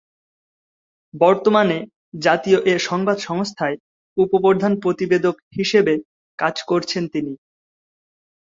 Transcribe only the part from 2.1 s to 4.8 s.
জাতীয় এ সংবাদ সংস্থায় উপ-প্রধান